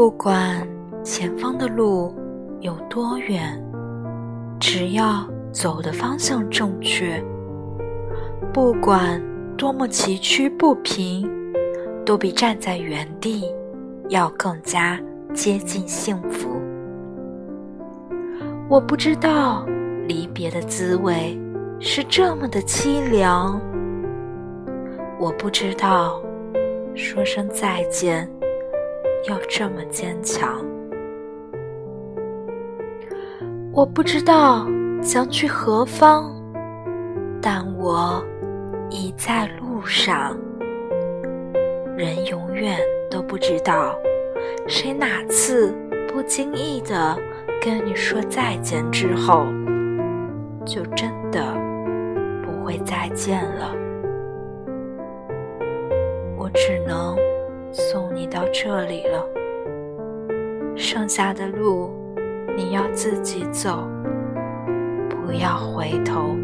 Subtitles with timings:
[0.00, 0.66] 不管
[1.04, 2.14] 前方的路
[2.60, 3.62] 有多远，
[4.58, 7.22] 只要走的方向正确，
[8.50, 9.22] 不管
[9.58, 11.30] 多么崎岖不平，
[12.02, 13.44] 都比站在原地
[14.08, 14.98] 要更加
[15.34, 16.48] 接近幸福。
[18.70, 19.66] 我不知道
[20.08, 21.38] 离别的滋味
[21.78, 23.60] 是这么的凄凉，
[25.18, 26.22] 我不知道
[26.94, 28.26] 说声再见
[29.28, 30.64] 要这么坚强，
[33.72, 34.66] 我不知道
[35.02, 36.34] 将去何方，
[37.40, 38.24] 但我
[38.90, 40.36] 已在路上。
[41.96, 42.78] 人永远
[43.10, 43.94] 都不知道
[44.66, 45.74] 谁哪次
[46.08, 47.16] 不经意的。
[47.62, 49.44] 跟你说再见之后，
[50.64, 51.54] 就真的
[52.42, 53.76] 不会再见了。
[56.38, 57.14] 我只能
[58.40, 59.22] 到这里了，
[60.74, 61.90] 剩下的路
[62.56, 63.86] 你要自己走，
[65.10, 66.34] 不要回头。